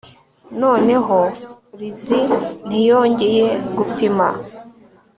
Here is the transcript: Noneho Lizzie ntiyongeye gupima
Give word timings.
Noneho 0.61 1.17
Lizzie 1.79 2.35
ntiyongeye 2.67 3.47
gupima 3.75 4.27